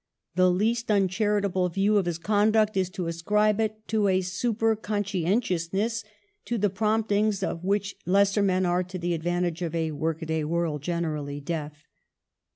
[0.33, 6.03] The least uncharitable view of his conduct is to ascribe it to a super conscientiousness,
[6.45, 10.25] to the promptings of which lesser men are, to the advantage of a work a
[10.25, 11.85] day world, generally deaf.